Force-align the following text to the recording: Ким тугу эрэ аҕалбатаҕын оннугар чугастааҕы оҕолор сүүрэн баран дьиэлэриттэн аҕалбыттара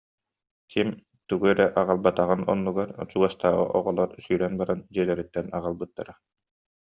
Ким 0.71 0.89
тугу 1.27 1.45
эрэ 1.51 1.67
аҕалбатаҕын 1.81 2.41
оннугар 2.53 2.89
чугастааҕы 3.09 3.65
оҕолор 3.77 4.09
сүүрэн 4.23 4.53
баран 4.59 4.79
дьиэлэриттэн 4.93 5.47
аҕалбыттара 5.57 6.13